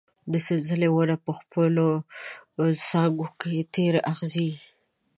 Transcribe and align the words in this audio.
د 0.31 0.33
سنځلې 0.45 0.89
ونه 0.91 1.15
په 1.25 1.31
خپلو 1.39 1.87
څانګو 2.89 3.27
کې 3.39 3.67
تېره 3.73 4.01
اغزي 4.11 4.51